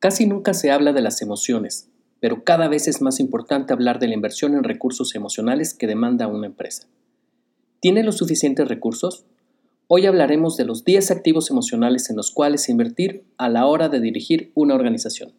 Casi 0.00 0.24
nunca 0.24 0.54
se 0.54 0.70
habla 0.70 0.94
de 0.94 1.02
las 1.02 1.20
emociones, 1.20 1.90
pero 2.20 2.42
cada 2.42 2.68
vez 2.68 2.88
es 2.88 3.02
más 3.02 3.20
importante 3.20 3.74
hablar 3.74 3.98
de 3.98 4.08
la 4.08 4.14
inversión 4.14 4.54
en 4.54 4.64
recursos 4.64 5.14
emocionales 5.14 5.74
que 5.74 5.86
demanda 5.86 6.26
una 6.26 6.46
empresa. 6.46 6.88
¿Tiene 7.80 8.02
los 8.02 8.16
suficientes 8.16 8.66
recursos? 8.66 9.26
Hoy 9.88 10.06
hablaremos 10.06 10.56
de 10.56 10.64
los 10.64 10.86
10 10.86 11.10
activos 11.10 11.50
emocionales 11.50 12.08
en 12.08 12.16
los 12.16 12.30
cuales 12.30 12.70
invertir 12.70 13.26
a 13.36 13.50
la 13.50 13.66
hora 13.66 13.90
de 13.90 14.00
dirigir 14.00 14.52
una 14.54 14.74
organización. 14.74 15.34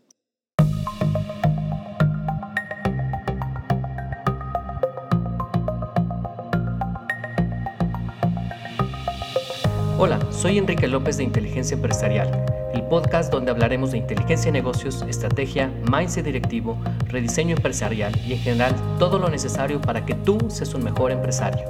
Hola, 9.98 10.20
soy 10.32 10.60
Enrique 10.60 10.88
López 10.88 11.18
de 11.18 11.24
Inteligencia 11.24 11.74
Empresarial, 11.74 12.61
podcast 12.92 13.32
donde 13.32 13.52
hablaremos 13.52 13.94
de 13.94 14.00
inteligencia 14.00 14.52
de 14.52 14.60
negocios, 14.60 15.02
estrategia, 15.08 15.72
mindset 15.90 16.26
directivo, 16.26 16.78
rediseño 17.08 17.56
empresarial 17.56 18.12
y 18.28 18.34
en 18.34 18.40
general 18.40 18.76
todo 19.00 19.18
lo 19.18 19.30
necesario 19.30 19.80
para 19.80 20.06
que 20.06 20.14
tú 20.14 20.38
seas 20.50 20.74
un 20.74 20.84
mejor 20.84 21.14
empresario. 21.14 21.64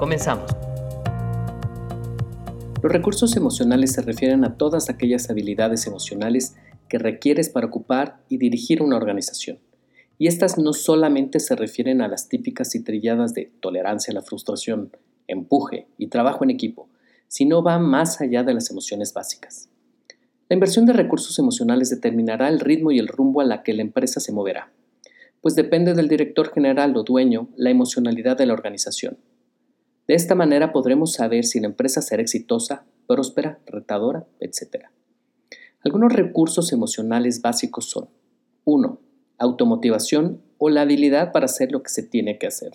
Comenzamos. 0.00 0.50
Los 2.82 2.92
recursos 2.92 3.36
emocionales 3.36 3.92
se 3.92 4.02
refieren 4.02 4.44
a 4.44 4.56
todas 4.56 4.90
aquellas 4.90 5.30
habilidades 5.30 5.86
emocionales 5.86 6.56
que 6.88 6.98
requieres 6.98 7.50
para 7.50 7.68
ocupar 7.68 8.24
y 8.28 8.38
dirigir 8.38 8.82
una 8.82 8.96
organización. 8.96 9.60
Y 10.18 10.26
estas 10.26 10.58
no 10.58 10.72
solamente 10.72 11.38
se 11.38 11.54
refieren 11.54 12.00
a 12.00 12.08
las 12.08 12.28
típicas 12.28 12.74
y 12.74 12.82
trilladas 12.82 13.32
de 13.32 13.52
tolerancia 13.60 14.10
a 14.10 14.14
la 14.16 14.22
frustración, 14.22 14.90
empuje 15.28 15.86
y 15.98 16.08
trabajo 16.08 16.42
en 16.42 16.50
equipo, 16.50 16.88
sino 17.28 17.62
va 17.62 17.78
más 17.78 18.20
allá 18.20 18.42
de 18.42 18.54
las 18.54 18.72
emociones 18.72 19.14
básicas. 19.14 19.68
La 20.48 20.54
inversión 20.54 20.84
de 20.84 20.92
recursos 20.92 21.38
emocionales 21.38 21.88
determinará 21.88 22.48
el 22.48 22.60
ritmo 22.60 22.90
y 22.90 22.98
el 22.98 23.08
rumbo 23.08 23.40
a 23.40 23.44
la 23.44 23.62
que 23.62 23.72
la 23.72 23.82
empresa 23.82 24.20
se 24.20 24.32
moverá, 24.32 24.70
pues 25.40 25.54
depende 25.54 25.94
del 25.94 26.08
director 26.08 26.52
general 26.52 26.96
o 26.96 27.02
dueño 27.02 27.48
la 27.56 27.70
emocionalidad 27.70 28.36
de 28.36 28.46
la 28.46 28.52
organización. 28.52 29.16
De 30.06 30.14
esta 30.14 30.34
manera 30.34 30.72
podremos 30.72 31.14
saber 31.14 31.44
si 31.44 31.60
la 31.60 31.66
empresa 31.66 32.02
será 32.02 32.20
exitosa, 32.20 32.84
próspera, 33.06 33.58
retadora, 33.66 34.26
etc. 34.40 34.86
Algunos 35.82 36.12
recursos 36.12 36.72
emocionales 36.72 37.40
básicos 37.40 37.86
son 37.88 38.08
1. 38.64 39.00
Automotivación 39.38 40.42
o 40.58 40.68
la 40.68 40.82
habilidad 40.82 41.32
para 41.32 41.46
hacer 41.46 41.72
lo 41.72 41.82
que 41.82 41.90
se 41.90 42.02
tiene 42.02 42.38
que 42.38 42.46
hacer. 42.46 42.72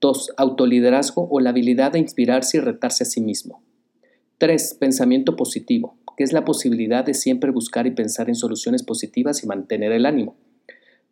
2. 0.00 0.34
Autoliderazgo 0.36 1.28
o 1.28 1.40
la 1.40 1.50
habilidad 1.50 1.92
de 1.92 1.98
inspirarse 1.98 2.58
y 2.58 2.60
retarse 2.60 3.02
a 3.02 3.06
sí 3.06 3.20
mismo. 3.20 3.62
3. 4.44 4.74
Pensamiento 4.74 5.36
positivo, 5.36 5.96
que 6.18 6.22
es 6.22 6.34
la 6.34 6.44
posibilidad 6.44 7.02
de 7.02 7.14
siempre 7.14 7.50
buscar 7.50 7.86
y 7.86 7.92
pensar 7.92 8.28
en 8.28 8.34
soluciones 8.34 8.82
positivas 8.82 9.42
y 9.42 9.46
mantener 9.46 9.90
el 9.90 10.04
ánimo. 10.04 10.36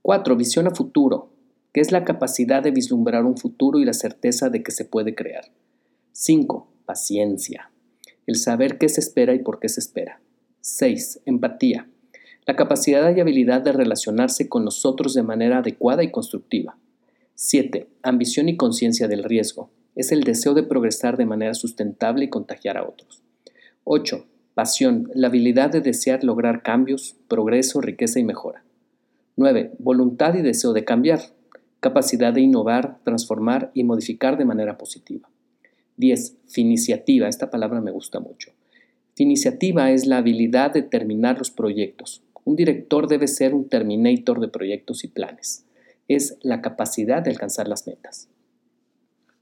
4. 0.02 0.36
Visión 0.36 0.66
a 0.66 0.74
futuro, 0.74 1.32
que 1.72 1.80
es 1.80 1.92
la 1.92 2.04
capacidad 2.04 2.62
de 2.62 2.72
vislumbrar 2.72 3.24
un 3.24 3.38
futuro 3.38 3.78
y 3.78 3.86
la 3.86 3.94
certeza 3.94 4.50
de 4.50 4.62
que 4.62 4.70
se 4.70 4.84
puede 4.84 5.14
crear. 5.14 5.46
5. 6.12 6.68
Paciencia, 6.84 7.70
el 8.26 8.36
saber 8.36 8.76
qué 8.76 8.90
se 8.90 9.00
espera 9.00 9.32
y 9.32 9.38
por 9.38 9.60
qué 9.60 9.70
se 9.70 9.80
espera. 9.80 10.20
6. 10.60 11.20
Empatía, 11.24 11.88
la 12.46 12.54
capacidad 12.54 13.16
y 13.16 13.20
habilidad 13.20 13.62
de 13.62 13.72
relacionarse 13.72 14.50
con 14.50 14.66
los 14.66 14.84
otros 14.84 15.14
de 15.14 15.22
manera 15.22 15.60
adecuada 15.60 16.02
y 16.02 16.10
constructiva. 16.10 16.76
7. 17.36 17.88
Ambición 18.02 18.50
y 18.50 18.58
conciencia 18.58 19.08
del 19.08 19.24
riesgo, 19.24 19.70
es 19.94 20.12
el 20.12 20.22
deseo 20.22 20.52
de 20.52 20.64
progresar 20.64 21.16
de 21.16 21.24
manera 21.24 21.54
sustentable 21.54 22.26
y 22.26 22.28
contagiar 22.28 22.76
a 22.76 22.86
otros. 22.86 23.21
8. 23.84 24.26
Pasión, 24.54 25.10
la 25.14 25.28
habilidad 25.28 25.70
de 25.70 25.80
desear 25.80 26.24
lograr 26.24 26.62
cambios, 26.62 27.16
progreso, 27.28 27.80
riqueza 27.80 28.20
y 28.20 28.24
mejora. 28.24 28.64
9. 29.36 29.72
Voluntad 29.78 30.34
y 30.34 30.42
deseo 30.42 30.72
de 30.72 30.84
cambiar, 30.84 31.20
capacidad 31.80 32.32
de 32.32 32.42
innovar, 32.42 32.98
transformar 33.02 33.70
y 33.74 33.84
modificar 33.84 34.36
de 34.36 34.44
manera 34.44 34.78
positiva. 34.78 35.28
10. 35.96 36.36
Finiciativa, 36.46 37.28
esta 37.28 37.50
palabra 37.50 37.80
me 37.80 37.90
gusta 37.90 38.20
mucho. 38.20 38.52
Finiciativa 39.14 39.90
es 39.90 40.06
la 40.06 40.18
habilidad 40.18 40.72
de 40.72 40.82
terminar 40.82 41.38
los 41.38 41.50
proyectos. 41.50 42.22
Un 42.44 42.56
director 42.56 43.08
debe 43.08 43.28
ser 43.28 43.54
un 43.54 43.68
terminator 43.68 44.40
de 44.40 44.48
proyectos 44.48 45.04
y 45.04 45.08
planes. 45.08 45.66
Es 46.08 46.38
la 46.42 46.60
capacidad 46.60 47.22
de 47.22 47.30
alcanzar 47.30 47.68
las 47.68 47.86
metas. 47.86 48.28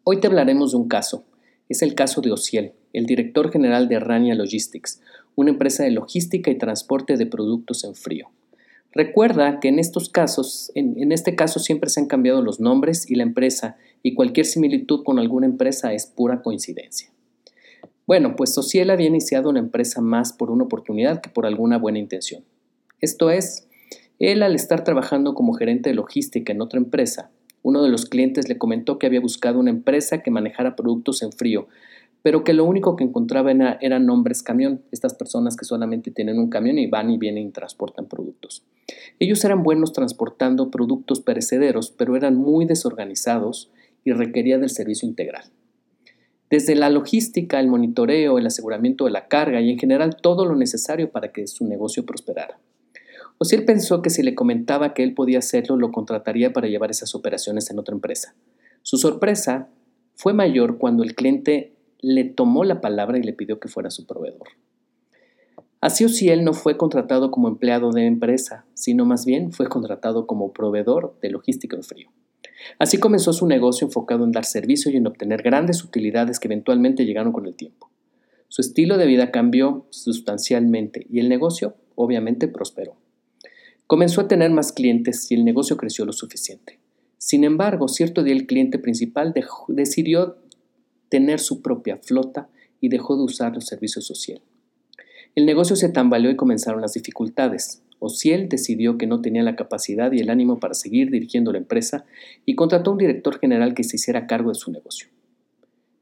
Hoy 0.04 0.20
te 0.20 0.26
hablaremos 0.26 0.72
de 0.72 0.78
un 0.78 0.88
caso. 0.88 1.24
Es 1.70 1.82
el 1.82 1.94
caso 1.94 2.20
de 2.20 2.32
Ociel, 2.32 2.72
el 2.92 3.06
director 3.06 3.52
general 3.52 3.88
de 3.88 4.00
Rania 4.00 4.34
Logistics, 4.34 5.00
una 5.36 5.50
empresa 5.50 5.84
de 5.84 5.92
logística 5.92 6.50
y 6.50 6.58
transporte 6.58 7.16
de 7.16 7.26
productos 7.26 7.84
en 7.84 7.94
frío. 7.94 8.28
Recuerda 8.92 9.60
que 9.60 9.68
en 9.68 9.78
estos 9.78 10.08
casos, 10.08 10.72
en, 10.74 11.12
este 11.12 11.36
caso 11.36 11.60
siempre 11.60 11.88
se 11.88 12.00
han 12.00 12.06
cambiado 12.06 12.42
los 12.42 12.58
nombres 12.58 13.08
y 13.08 13.14
la 13.14 13.22
empresa, 13.22 13.76
y 14.02 14.14
cualquier 14.14 14.46
similitud 14.46 15.04
con 15.04 15.20
alguna 15.20 15.46
empresa 15.46 15.92
es 15.92 16.06
pura 16.06 16.42
coincidencia. 16.42 17.12
Bueno, 18.04 18.34
pues 18.34 18.58
Ociel 18.58 18.90
había 18.90 19.06
iniciado 19.06 19.48
una 19.48 19.60
empresa 19.60 20.00
más 20.00 20.32
por 20.32 20.50
una 20.50 20.64
oportunidad 20.64 21.20
que 21.20 21.30
por 21.30 21.46
alguna 21.46 21.78
buena 21.78 22.00
intención. 22.00 22.42
Esto 23.00 23.30
es, 23.30 23.68
él 24.18 24.42
al 24.42 24.56
estar 24.56 24.82
trabajando 24.82 25.34
como 25.34 25.52
gerente 25.52 25.90
de 25.90 25.94
logística 25.94 26.52
en 26.52 26.62
otra 26.62 26.80
empresa, 26.80 27.30
uno 27.62 27.82
de 27.82 27.90
los 27.90 28.06
clientes 28.06 28.48
le 28.48 28.58
comentó 28.58 28.98
que 28.98 29.06
había 29.06 29.20
buscado 29.20 29.58
una 29.58 29.70
empresa 29.70 30.22
que 30.22 30.30
manejara 30.30 30.76
productos 30.76 31.22
en 31.22 31.32
frío, 31.32 31.68
pero 32.22 32.44
que 32.44 32.52
lo 32.52 32.64
único 32.64 32.96
que 32.96 33.04
encontraba 33.04 33.50
eran 33.50 34.06
nombres 34.06 34.42
camión, 34.42 34.82
estas 34.90 35.14
personas 35.14 35.56
que 35.56 35.64
solamente 35.64 36.10
tienen 36.10 36.38
un 36.38 36.50
camión 36.50 36.78
y 36.78 36.86
van 36.86 37.10
y 37.10 37.18
vienen 37.18 37.48
y 37.48 37.50
transportan 37.50 38.06
productos. 38.06 38.62
Ellos 39.18 39.44
eran 39.44 39.62
buenos 39.62 39.92
transportando 39.92 40.70
productos 40.70 41.20
perecederos, 41.20 41.90
pero 41.90 42.16
eran 42.16 42.36
muy 42.36 42.66
desorganizados 42.66 43.70
y 44.04 44.12
requerían 44.12 44.60
del 44.60 44.70
servicio 44.70 45.08
integral. 45.08 45.44
Desde 46.50 46.74
la 46.74 46.90
logística, 46.90 47.60
el 47.60 47.68
monitoreo, 47.68 48.38
el 48.38 48.46
aseguramiento 48.46 49.04
de 49.04 49.12
la 49.12 49.28
carga 49.28 49.60
y 49.60 49.70
en 49.70 49.78
general 49.78 50.16
todo 50.20 50.44
lo 50.44 50.56
necesario 50.56 51.10
para 51.10 51.32
que 51.32 51.46
su 51.46 51.64
negocio 51.66 52.04
prosperara. 52.04 52.58
O 53.42 53.46
si 53.46 53.56
él 53.56 53.64
pensó 53.64 54.02
que 54.02 54.10
si 54.10 54.22
le 54.22 54.34
comentaba 54.34 54.92
que 54.92 55.02
él 55.02 55.14
podía 55.14 55.38
hacerlo, 55.38 55.78
lo 55.78 55.92
contrataría 55.92 56.52
para 56.52 56.68
llevar 56.68 56.90
esas 56.90 57.14
operaciones 57.14 57.70
en 57.70 57.78
otra 57.78 57.94
empresa. 57.94 58.34
Su 58.82 58.98
sorpresa 58.98 59.70
fue 60.14 60.34
mayor 60.34 60.76
cuando 60.76 61.02
el 61.02 61.14
cliente 61.14 61.72
le 62.00 62.24
tomó 62.24 62.64
la 62.64 62.82
palabra 62.82 63.16
y 63.16 63.22
le 63.22 63.32
pidió 63.32 63.58
que 63.58 63.68
fuera 63.68 63.90
su 63.90 64.04
proveedor. 64.04 64.46
Así 65.80 66.04
o 66.04 66.10
si 66.10 66.28
él 66.28 66.44
no 66.44 66.52
fue 66.52 66.76
contratado 66.76 67.30
como 67.30 67.48
empleado 67.48 67.92
de 67.92 68.04
empresa, 68.04 68.66
sino 68.74 69.06
más 69.06 69.24
bien 69.24 69.52
fue 69.52 69.68
contratado 69.68 70.26
como 70.26 70.52
proveedor 70.52 71.16
de 71.22 71.30
logística 71.30 71.76
en 71.76 71.82
frío. 71.82 72.10
Así 72.78 72.98
comenzó 72.98 73.32
su 73.32 73.46
negocio 73.46 73.86
enfocado 73.86 74.24
en 74.24 74.32
dar 74.32 74.44
servicio 74.44 74.92
y 74.92 74.98
en 74.98 75.06
obtener 75.06 75.42
grandes 75.42 75.82
utilidades 75.82 76.40
que 76.40 76.48
eventualmente 76.48 77.06
llegaron 77.06 77.32
con 77.32 77.46
el 77.46 77.54
tiempo. 77.54 77.88
Su 78.48 78.60
estilo 78.60 78.98
de 78.98 79.06
vida 79.06 79.30
cambió 79.30 79.86
sustancialmente 79.88 81.06
y 81.08 81.20
el 81.20 81.30
negocio 81.30 81.76
obviamente 81.94 82.46
prosperó. 82.46 82.99
Comenzó 83.90 84.20
a 84.20 84.28
tener 84.28 84.52
más 84.52 84.70
clientes 84.70 85.28
y 85.32 85.34
el 85.34 85.44
negocio 85.44 85.76
creció 85.76 86.04
lo 86.04 86.12
suficiente. 86.12 86.78
Sin 87.18 87.42
embargo, 87.42 87.88
cierto 87.88 88.22
día 88.22 88.34
el 88.34 88.46
cliente 88.46 88.78
principal 88.78 89.34
decidió 89.66 90.36
tener 91.08 91.40
su 91.40 91.60
propia 91.60 91.96
flota 91.96 92.48
y 92.80 92.88
dejó 92.88 93.16
de 93.16 93.24
usar 93.24 93.52
los 93.52 93.66
servicios 93.66 94.06
social. 94.06 94.42
El 95.34 95.44
negocio 95.44 95.74
se 95.74 95.88
tambaleó 95.88 96.30
y 96.30 96.36
comenzaron 96.36 96.80
las 96.80 96.92
dificultades. 96.92 97.82
Ociel 97.98 98.48
decidió 98.48 98.96
que 98.96 99.08
no 99.08 99.22
tenía 99.22 99.42
la 99.42 99.56
capacidad 99.56 100.12
y 100.12 100.20
el 100.20 100.30
ánimo 100.30 100.60
para 100.60 100.74
seguir 100.74 101.10
dirigiendo 101.10 101.50
la 101.50 101.58
empresa 101.58 102.04
y 102.46 102.54
contrató 102.54 102.90
a 102.90 102.92
un 102.92 102.98
director 102.98 103.40
general 103.40 103.74
que 103.74 103.82
se 103.82 103.96
hiciera 103.96 104.28
cargo 104.28 104.50
de 104.50 104.54
su 104.54 104.70
negocio. 104.70 105.08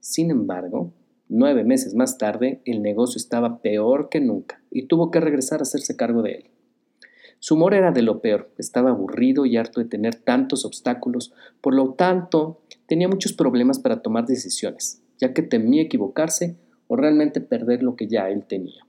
Sin 0.00 0.31
embargo, 0.31 0.93
nueve 1.31 1.65
meses 1.65 1.94
más 1.94 2.19
tarde, 2.19 2.60
el 2.66 2.82
negocio 2.82 3.16
estaba 3.16 3.62
peor 3.62 4.10
que 4.10 4.21
nunca 4.21 4.60
y 4.71 4.88
tuvo 4.88 5.10
que 5.10 5.21
regresar 5.21 5.60
a 5.60 5.62
hacerse 5.62 5.97
cargo 5.97 6.21
de 6.21 6.32
él. 6.32 6.50
Su 7.41 7.54
humor 7.54 7.75
era 7.75 7.93
de 7.93 8.03
lo 8.03 8.21
peor, 8.21 8.51
estaba 8.59 8.91
aburrido 8.91 9.47
y 9.47 9.57
harto 9.57 9.80
de 9.80 9.86
tener 9.86 10.16
tantos 10.16 10.65
obstáculos, 10.65 11.33
por 11.60 11.74
lo 11.74 11.95
tanto 11.95 12.60
tenía 12.86 13.09
muchos 13.09 13.33
problemas 13.33 13.78
para 13.78 14.03
tomar 14.03 14.27
decisiones, 14.27 15.03
ya 15.18 15.33
que 15.33 15.42
temía 15.42 15.83
equivocarse 15.83 16.57
o 16.89 16.97
realmente 16.97 17.41
perder 17.41 17.83
lo 17.83 17.95
que 17.95 18.09
ya 18.09 18.28
él 18.30 18.45
tenía. 18.45 18.84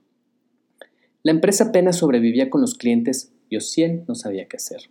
La 1.22 1.32
empresa 1.32 1.64
apenas 1.64 1.98
sobrevivía 1.98 2.50
con 2.50 2.60
los 2.60 2.74
clientes 2.74 3.32
y 3.48 3.56
Ociel 3.56 4.04
no 4.08 4.14
sabía 4.14 4.46
qué 4.48 4.56
hacer. 4.56 4.90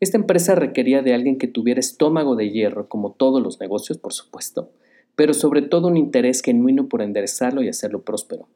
Esta 0.00 0.16
empresa 0.16 0.54
requería 0.54 1.02
de 1.02 1.14
alguien 1.14 1.38
que 1.38 1.46
tuviera 1.46 1.78
estómago 1.78 2.34
de 2.34 2.50
hierro, 2.50 2.88
como 2.88 3.12
todos 3.12 3.40
los 3.40 3.60
negocios, 3.60 3.98
por 3.98 4.12
supuesto, 4.12 4.72
pero 5.14 5.34
sobre 5.34 5.62
todo 5.62 5.88
un 5.88 5.96
interés 5.96 6.42
genuino 6.42 6.88
por 6.88 7.02
enderezarlo 7.02 7.62
y 7.62 7.68
hacerlo 7.68 8.02
próspero. 8.02 8.48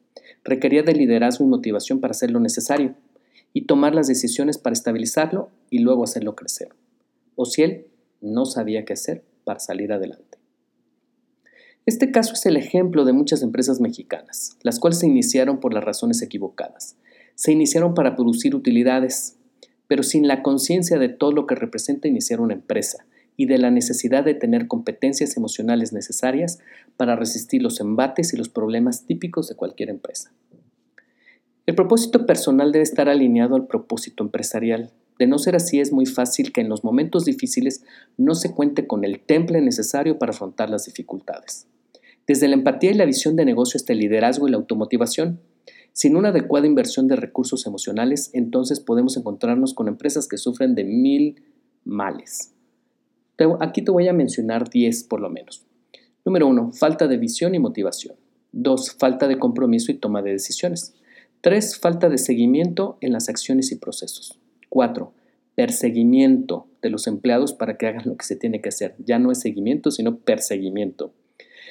Requería 0.43 0.83
de 0.83 0.93
liderazgo 0.93 1.45
y 1.45 1.47
motivación 1.47 2.01
para 2.01 2.11
hacer 2.11 2.31
lo 2.31 2.39
necesario, 2.39 2.95
y 3.53 3.65
tomar 3.65 3.95
las 3.95 4.07
decisiones 4.07 4.57
para 4.57 4.73
estabilizarlo 4.73 5.49
y 5.69 5.79
luego 5.79 6.03
hacerlo 6.03 6.35
crecer. 6.35 6.69
O 7.35 7.45
si 7.45 7.63
él 7.63 7.87
no 8.21 8.45
sabía 8.45 8.85
qué 8.85 8.93
hacer 8.93 9.23
para 9.43 9.59
salir 9.59 9.91
adelante. 9.91 10.37
Este 11.85 12.11
caso 12.11 12.33
es 12.33 12.45
el 12.45 12.57
ejemplo 12.57 13.05
de 13.05 13.13
muchas 13.13 13.41
empresas 13.41 13.79
mexicanas, 13.79 14.57
las 14.61 14.77
cuales 14.77 14.99
se 14.99 15.07
iniciaron 15.07 15.61
por 15.61 15.73
las 15.73 15.85
razones 15.85 16.21
equivocadas. 16.21 16.97
Se 17.35 17.53
iniciaron 17.53 17.93
para 17.93 18.15
producir 18.15 18.55
utilidades, 18.55 19.37
pero 19.87 20.03
sin 20.03 20.27
la 20.27 20.43
conciencia 20.43 20.99
de 20.99 21.07
todo 21.07 21.31
lo 21.31 21.47
que 21.47 21.55
representa 21.55 22.09
iniciar 22.09 22.41
una 22.41 22.55
empresa 22.55 23.05
y 23.37 23.45
de 23.45 23.57
la 23.59 23.71
necesidad 23.71 24.25
de 24.25 24.33
tener 24.33 24.67
competencias 24.67 25.37
emocionales 25.37 25.93
necesarias 25.93 26.59
para 26.97 27.15
resistir 27.15 27.61
los 27.61 27.79
embates 27.79 28.33
y 28.33 28.37
los 28.37 28.49
problemas 28.49 29.05
típicos 29.05 29.47
de 29.47 29.55
cualquier 29.55 29.89
empresa. 29.89 30.33
El 31.67 31.75
propósito 31.75 32.25
personal 32.25 32.71
debe 32.71 32.83
estar 32.83 33.09
alineado 33.09 33.55
al 33.55 33.67
propósito 33.67 34.23
empresarial. 34.23 34.93
De 35.19 35.27
no 35.27 35.37
ser 35.37 35.57
así, 35.57 35.81
es 35.81 35.91
muy 35.91 36.05
fácil 36.05 36.53
que 36.53 36.61
en 36.61 36.69
los 36.69 36.85
momentos 36.85 37.25
difíciles 37.25 37.83
no 38.15 38.35
se 38.35 38.53
cuente 38.53 38.87
con 38.87 39.03
el 39.03 39.19
temple 39.19 39.59
necesario 39.59 40.17
para 40.17 40.31
afrontar 40.31 40.69
las 40.69 40.85
dificultades. 40.85 41.67
Desde 42.25 42.47
la 42.47 42.53
empatía 42.55 42.91
y 42.91 42.93
la 42.93 43.03
visión 43.03 43.35
de 43.35 43.43
negocio 43.43 43.77
hasta 43.77 43.91
el 43.91 43.99
liderazgo 43.99 44.47
y 44.47 44.51
la 44.51 44.57
automotivación, 44.57 45.41
sin 45.91 46.15
una 46.15 46.29
adecuada 46.29 46.67
inversión 46.67 47.09
de 47.09 47.17
recursos 47.17 47.67
emocionales, 47.67 48.29
entonces 48.31 48.79
podemos 48.79 49.17
encontrarnos 49.17 49.73
con 49.73 49.89
empresas 49.89 50.29
que 50.29 50.37
sufren 50.37 50.73
de 50.73 50.85
mil 50.85 51.43
males. 51.83 52.53
Aquí 53.59 53.81
te 53.81 53.91
voy 53.91 54.07
a 54.07 54.13
mencionar 54.13 54.69
10 54.69 55.03
por 55.03 55.19
lo 55.19 55.29
menos. 55.29 55.65
Número 56.23 56.47
1. 56.47 56.71
Falta 56.71 57.09
de 57.09 57.17
visión 57.17 57.55
y 57.55 57.59
motivación. 57.59 58.15
2. 58.53 58.91
Falta 58.93 59.27
de 59.27 59.37
compromiso 59.37 59.91
y 59.91 59.95
toma 59.95 60.21
de 60.21 60.31
decisiones. 60.31 60.93
3. 61.41 61.77
Falta 61.77 62.09
de 62.09 62.17
seguimiento 62.17 62.97
en 63.01 63.13
las 63.13 63.29
acciones 63.29 63.71
y 63.71 63.75
procesos. 63.75 64.39
4. 64.69 65.13
Perseguimiento 65.55 66.67
de 66.81 66.89
los 66.89 67.07
empleados 67.07 67.53
para 67.53 67.77
que 67.77 67.87
hagan 67.87 68.03
lo 68.05 68.17
que 68.17 68.25
se 68.25 68.35
tiene 68.35 68.61
que 68.61 68.69
hacer. 68.69 68.95
Ya 69.05 69.19
no 69.19 69.31
es 69.31 69.39
seguimiento, 69.39 69.91
sino 69.91 70.17
perseguimiento. 70.17 71.13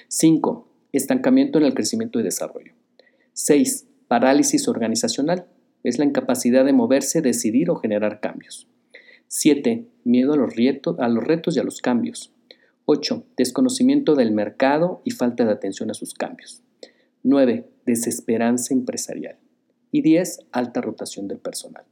5. 0.09 0.69
Estancamiento 0.93 1.59
en 1.59 1.65
el 1.65 1.75
crecimiento 1.75 2.21
y 2.21 2.23
desarrollo. 2.23 2.73
6. 3.33 3.87
Parálisis 4.09 4.69
organizacional. 4.69 5.47
Es 5.83 5.99
la 5.99 6.05
incapacidad 6.05 6.65
de 6.65 6.73
moverse, 6.73 7.21
decidir 7.21 7.71
o 7.71 7.77
generar 7.77 8.21
cambios. 8.21 8.69
7. 9.29 9.85
Miedo 10.05 10.33
a 10.33 10.37
los, 10.37 10.55
retos, 10.55 10.97
a 11.01 11.09
los 11.09 11.25
retos 11.25 11.57
y 11.57 11.61
a 11.61 11.65
los 11.65 11.81
cambios. 11.81 12.33
8. 12.87 13.25
Desconocimiento 13.37 14.15
del 14.15 14.31
mercado 14.31 15.03
y 15.05 15.11
falta 15.11 15.45
de 15.45 15.53
atención 15.53 15.91
a 15.91 15.95
sus 15.95 16.15
cambios. 16.15 16.63
9. 17.25 17.69
Desesperanza 17.85 18.73
empresarial. 18.73 19.39
Y 19.93 20.03
10. 20.03 20.47
Alta 20.53 20.81
rotación 20.81 21.29
del 21.29 21.39
personal. 21.39 21.85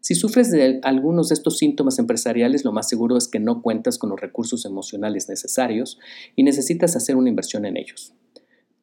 Si 0.00 0.14
sufres 0.14 0.50
de 0.50 0.80
algunos 0.82 1.30
de 1.30 1.34
estos 1.34 1.56
síntomas 1.56 1.98
empresariales, 1.98 2.62
lo 2.62 2.72
más 2.72 2.88
seguro 2.88 3.16
es 3.16 3.26
que 3.26 3.40
no 3.40 3.62
cuentas 3.62 3.96
con 3.96 4.10
los 4.10 4.20
recursos 4.20 4.66
emocionales 4.66 5.30
necesarios 5.30 5.98
y 6.36 6.42
necesitas 6.42 6.94
hacer 6.94 7.16
una 7.16 7.30
inversión 7.30 7.64
en 7.64 7.78
ellos. 7.78 8.12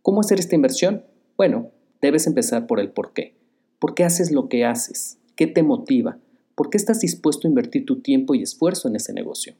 ¿Cómo 0.01 0.21
hacer 0.21 0.39
esta 0.39 0.55
inversión? 0.55 1.05
Bueno, 1.37 1.69
debes 2.01 2.25
empezar 2.25 2.65
por 2.65 2.79
el 2.79 2.89
por 2.89 3.13
qué. 3.13 3.35
¿Por 3.77 3.93
qué 3.93 4.03
haces 4.03 4.31
lo 4.31 4.49
que 4.49 4.65
haces? 4.65 5.19
¿Qué 5.35 5.45
te 5.45 5.61
motiva? 5.61 6.17
¿Por 6.55 6.71
qué 6.71 6.77
estás 6.77 7.01
dispuesto 7.01 7.47
a 7.47 7.49
invertir 7.49 7.85
tu 7.85 8.01
tiempo 8.01 8.33
y 8.33 8.41
esfuerzo 8.41 8.87
en 8.87 8.95
ese 8.95 9.13
negocio? 9.13 9.53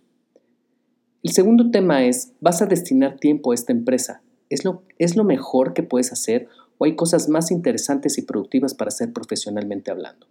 El 1.22 1.32
segundo 1.32 1.70
tema 1.70 2.06
es, 2.06 2.34
¿vas 2.42 2.64
a 2.64 2.66
destinar 2.66 3.20
tiempo 3.20 3.52
a 3.52 3.54
esta 3.54 3.72
empresa? 3.72 4.24
¿Es 4.50 4.66
lo, 4.66 4.82
¿Es 4.98 5.16
lo 5.16 5.24
mejor 5.24 5.74
que 5.74 5.84
puedes 5.84 6.12
hacer 6.12 6.48
o 6.82 6.86
hay 6.86 6.96
cosas 6.96 7.30
más 7.30 7.52
interesantes 7.52 8.18
y 8.18 8.24
productivas 8.24 8.74
para 8.74 8.90
hacer 8.90 9.14
profesionalmente 9.14 9.92
hablando? 9.92 10.26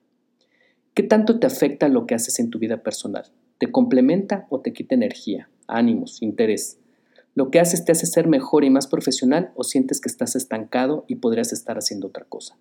¿Qué 0.94 1.04
tanto 1.04 1.38
te 1.38 1.46
afecta 1.46 1.86
lo 1.86 2.08
que 2.08 2.16
haces 2.16 2.40
en 2.40 2.50
tu 2.50 2.58
vida 2.58 2.82
personal? 2.82 3.22
¿Te 3.58 3.70
complementa 3.70 4.48
o 4.50 4.58
te 4.58 4.72
quita 4.72 4.96
energía, 4.96 5.48
ánimos, 5.68 6.20
interés? 6.22 6.80
¿Lo 7.36 7.52
que 7.52 7.60
haces 7.60 7.84
te 7.84 7.92
hace 7.92 8.06
ser 8.06 8.26
mejor 8.26 8.64
y 8.64 8.70
más 8.70 8.88
profesional 8.88 9.52
o 9.54 9.62
sientes 9.62 10.00
que 10.00 10.08
estás 10.08 10.34
estancado 10.34 11.04
y 11.06 11.16
podrías 11.16 11.52
estar 11.52 11.78
haciendo 11.78 12.08
otra 12.08 12.24
cosa? 12.24 12.58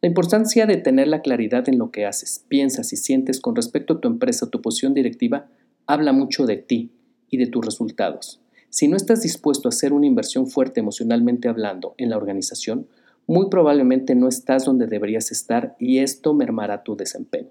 La 0.00 0.06
importancia 0.06 0.66
de 0.66 0.76
tener 0.76 1.08
la 1.08 1.22
claridad 1.22 1.68
en 1.68 1.78
lo 1.78 1.90
que 1.90 2.06
haces, 2.06 2.44
piensas 2.46 2.92
y 2.92 2.96
sientes 2.96 3.40
con 3.40 3.56
respecto 3.56 3.94
a 3.94 4.00
tu 4.00 4.06
empresa 4.06 4.46
o 4.46 4.48
tu 4.48 4.62
posición 4.62 4.94
directiva 4.94 5.48
habla 5.88 6.12
mucho 6.12 6.46
de 6.46 6.58
ti 6.58 6.92
y 7.30 7.38
de 7.38 7.48
tus 7.48 7.66
resultados. 7.66 8.40
Si 8.70 8.88
no 8.88 8.96
estás 8.96 9.22
dispuesto 9.22 9.68
a 9.68 9.70
hacer 9.70 9.92
una 9.92 10.06
inversión 10.06 10.46
fuerte 10.48 10.80
emocionalmente 10.80 11.48
hablando 11.48 11.94
en 11.98 12.10
la 12.10 12.16
organización, 12.16 12.88
muy 13.26 13.48
probablemente 13.50 14.14
no 14.14 14.28
estás 14.28 14.64
donde 14.64 14.86
deberías 14.86 15.32
estar 15.32 15.76
y 15.78 15.98
esto 15.98 16.34
mermará 16.34 16.82
tu 16.82 16.96
desempeño. 16.96 17.50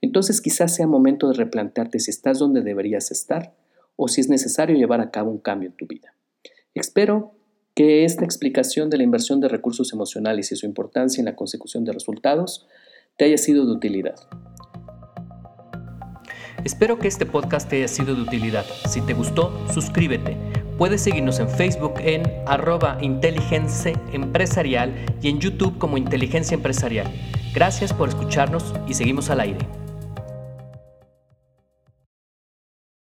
Entonces 0.00 0.40
quizás 0.40 0.74
sea 0.74 0.86
momento 0.86 1.28
de 1.28 1.34
replantearte 1.34 1.98
si 1.98 2.10
estás 2.10 2.38
donde 2.38 2.62
deberías 2.62 3.10
estar 3.10 3.54
o 3.96 4.08
si 4.08 4.20
es 4.20 4.28
necesario 4.28 4.76
llevar 4.76 5.00
a 5.00 5.10
cabo 5.10 5.30
un 5.30 5.38
cambio 5.38 5.68
en 5.68 5.76
tu 5.76 5.86
vida. 5.86 6.14
Espero 6.74 7.34
que 7.74 8.04
esta 8.04 8.24
explicación 8.24 8.90
de 8.90 8.98
la 8.98 9.04
inversión 9.04 9.40
de 9.40 9.48
recursos 9.48 9.92
emocionales 9.92 10.52
y 10.52 10.56
su 10.56 10.66
importancia 10.66 11.20
en 11.20 11.26
la 11.26 11.36
consecución 11.36 11.84
de 11.84 11.92
resultados 11.92 12.66
te 13.16 13.24
haya 13.24 13.38
sido 13.38 13.66
de 13.66 13.72
utilidad. 13.72 14.16
Espero 16.64 16.98
que 16.98 17.08
este 17.08 17.24
podcast 17.24 17.68
te 17.68 17.76
haya 17.76 17.88
sido 17.88 18.14
de 18.14 18.22
utilidad. 18.22 18.66
Si 18.86 19.00
te 19.00 19.14
gustó, 19.14 19.66
suscríbete. 19.72 20.36
Puedes 20.76 21.00
seguirnos 21.00 21.38
en 21.38 21.48
Facebook 21.48 21.94
en 21.98 22.22
arroba 22.46 22.98
inteligencia 23.00 23.92
empresarial 24.12 24.94
y 25.22 25.28
en 25.28 25.40
YouTube 25.40 25.78
como 25.78 25.96
inteligencia 25.96 26.54
empresarial. 26.54 27.06
Gracias 27.54 27.92
por 27.92 28.08
escucharnos 28.10 28.74
y 28.86 28.94
seguimos 28.94 29.30
al 29.30 29.40
aire. 29.40 29.58